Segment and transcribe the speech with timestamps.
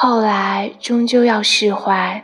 [0.00, 2.22] 后来终究要释怀。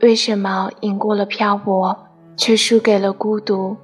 [0.00, 1.94] 为什么赢过了漂泊，
[2.34, 3.76] 却输给了孤独？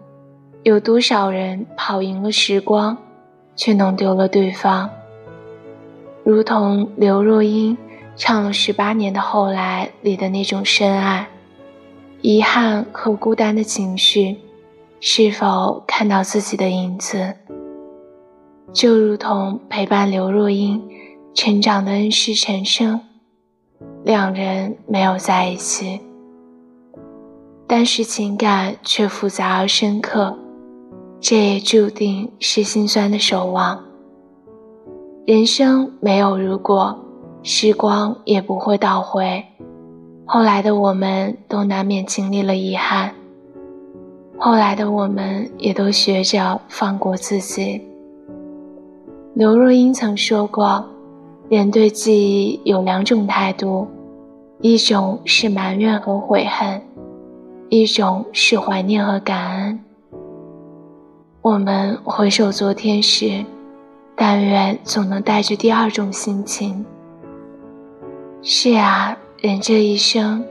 [0.62, 2.96] 有多少人跑赢了时光，
[3.54, 4.88] 却弄丢了对方？
[6.24, 7.77] 如同刘若英
[8.16, 11.29] 唱了十八年的《后来》里的那种深爱，
[12.23, 14.39] 遗憾和孤单的情绪，
[14.98, 17.34] 是否看到自己的影子？
[18.73, 20.82] 就如同陪伴刘若英
[21.41, 23.00] 成长的恩师陈升，
[24.03, 26.00] 两人没有在一起，
[27.64, 30.36] 但是情感却复杂而深刻，
[31.21, 33.80] 这也注定是心酸的守望。
[35.28, 36.98] 人生没有如果，
[37.44, 39.44] 时光也不会倒回，
[40.27, 43.14] 后来的我们都难免经历了遗憾，
[44.41, 47.80] 后来的我们也都学着放过自己。
[49.34, 50.84] 刘若英曾说过
[51.48, 53.88] ：“人对记忆有两种态度，
[54.61, 56.82] 一种是埋怨和悔恨，
[57.70, 59.80] 一种是怀念和感恩。”
[61.40, 63.42] 我们回首昨天时，
[64.14, 66.84] 但愿总能带着第二种心情。
[68.42, 70.44] 是啊，人这一生，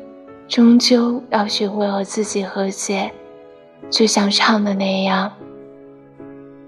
[0.48, 3.12] 终究要学会和自己和解，
[3.92, 5.32] 就像唱的那样。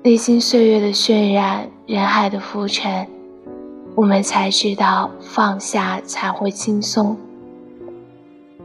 [0.04, 3.08] 历经岁月的渲染，人海的浮沉，
[4.00, 7.18] 我们才知道放下才会轻松，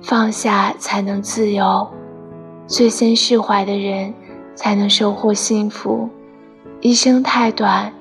[0.01, 1.89] 放下才能自由。
[2.69, 4.15] 最先释怀的人，
[4.55, 6.09] 才能收获幸福。
[6.81, 7.93] 一生太短，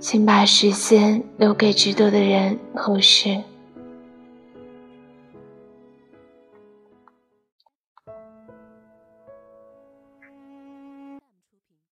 [0.00, 3.40] 请把时间留给值得的人和事。